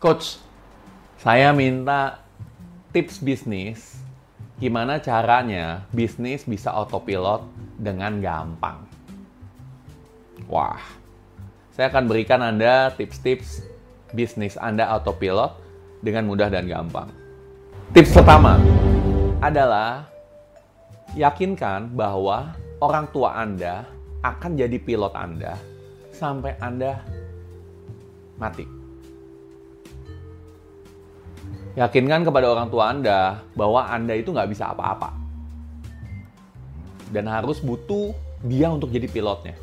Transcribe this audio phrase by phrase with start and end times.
[0.00, 0.40] Coach,
[1.20, 2.24] saya minta
[2.88, 4.00] tips bisnis
[4.56, 7.44] gimana caranya bisnis bisa autopilot
[7.76, 8.80] dengan gampang.
[10.48, 10.80] Wah,
[11.76, 13.60] saya akan berikan Anda tips-tips
[14.16, 15.60] bisnis Anda autopilot
[16.00, 17.12] dengan mudah dan gampang.
[17.92, 18.56] Tips pertama
[19.44, 20.08] adalah
[21.12, 23.84] yakinkan bahwa orang tua Anda
[24.24, 25.60] akan jadi pilot Anda
[26.16, 27.04] sampai Anda
[28.40, 28.79] mati.
[31.78, 35.14] Yakinkan kepada orang tua Anda bahwa Anda itu nggak bisa apa-apa.
[37.14, 38.10] Dan harus butuh
[38.42, 39.54] dia untuk jadi pilotnya.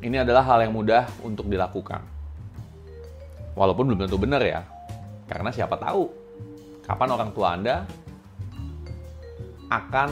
[0.00, 2.02] Ini adalah hal yang mudah untuk dilakukan.
[3.58, 4.62] Walaupun belum tentu benar ya.
[5.26, 6.06] Karena siapa tahu
[6.86, 7.76] kapan orang tua Anda
[9.70, 10.08] akan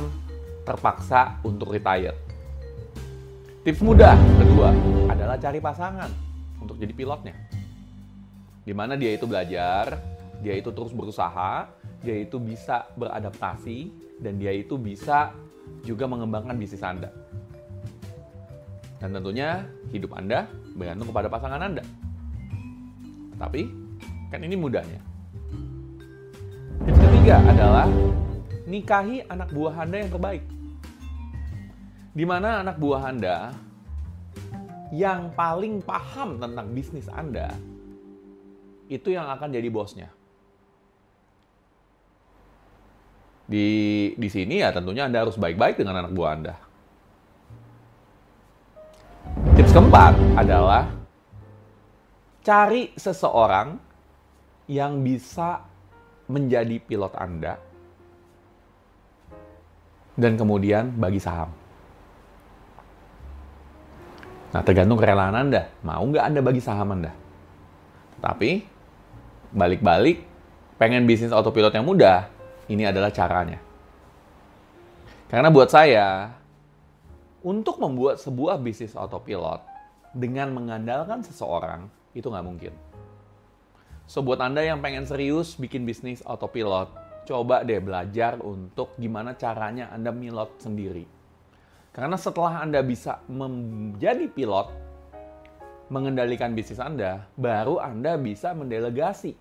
[0.67, 2.15] terpaksa untuk retire.
[3.63, 4.71] Tips mudah kedua
[5.11, 6.11] adalah cari pasangan
[6.63, 7.35] untuk jadi pilotnya.
[8.63, 11.67] Di mana dia itu belajar, dia itu terus berusaha,
[12.03, 13.91] dia itu bisa beradaptasi,
[14.23, 15.35] dan dia itu bisa
[15.83, 17.11] juga mengembangkan bisnis Anda.
[18.99, 19.63] Dan tentunya
[19.95, 21.85] hidup Anda bergantung kepada pasangan Anda.
[23.39, 23.71] Tapi
[24.35, 25.01] kan ini mudahnya.
[26.83, 27.87] Tips ketiga adalah
[28.67, 30.45] nikahi anak buah Anda yang terbaik.
[32.19, 33.55] Di mana anak buah Anda
[34.91, 37.55] yang paling paham tentang bisnis Anda
[38.91, 40.18] itu yang akan jadi bosnya.
[43.49, 43.69] Di
[44.13, 46.55] di sini ya tentunya Anda harus baik-baik dengan anak buah Anda.
[49.57, 50.93] Tips keempat adalah
[52.45, 53.81] cari seseorang
[54.69, 55.65] yang bisa
[56.29, 57.57] menjadi pilot Anda
[60.19, 61.49] dan kemudian bagi saham.
[64.49, 65.73] Nah, tergantung kerelaan Anda.
[65.85, 67.13] Mau nggak Anda bagi saham Anda?
[68.19, 68.65] Tapi,
[69.55, 70.25] balik-balik,
[70.81, 72.27] pengen bisnis autopilot yang mudah,
[72.69, 73.61] ini adalah caranya.
[75.29, 76.33] Karena buat saya,
[77.45, 79.61] untuk membuat sebuah bisnis autopilot
[80.17, 82.73] dengan mengandalkan seseorang, itu nggak mungkin.
[84.09, 86.89] So, buat Anda yang pengen serius bikin bisnis autopilot,
[87.29, 91.05] coba deh belajar untuk gimana caranya Anda milot sendiri.
[91.93, 94.73] Karena setelah Anda bisa menjadi pilot,
[95.93, 99.37] mengendalikan bisnis Anda, baru Anda bisa mendelegasi.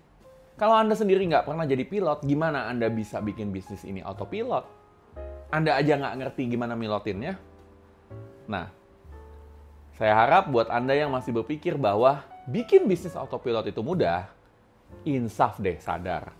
[0.58, 4.66] Kalau Anda sendiri nggak pernah jadi pilot, gimana Anda bisa bikin bisnis ini autopilot?
[5.54, 7.38] Anda aja nggak ngerti gimana milotinnya?
[8.50, 8.66] Nah,
[9.94, 14.26] saya harap buat Anda yang masih berpikir bahwa bikin bisnis autopilot itu mudah,
[15.06, 16.34] insaf deh sadar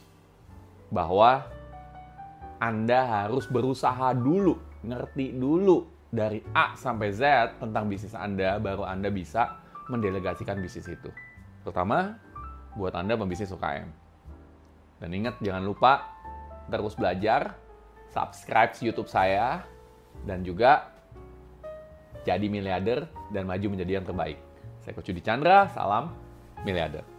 [0.90, 1.46] bahwa
[2.58, 9.14] Anda harus berusaha dulu, ngerti dulu dari A sampai Z tentang bisnis Anda, baru Anda
[9.14, 11.10] bisa mendelegasikan bisnis itu.
[11.62, 12.18] Terutama
[12.74, 14.07] buat Anda pembisnis UKM.
[14.98, 16.10] Dan ingat, jangan lupa
[16.68, 17.54] terus belajar,
[18.10, 19.62] subscribe YouTube saya,
[20.26, 20.90] dan juga
[22.26, 24.38] jadi miliarder dan maju menjadi yang terbaik.
[24.82, 26.12] Saya Coach Chandra, salam
[26.66, 27.17] miliarder.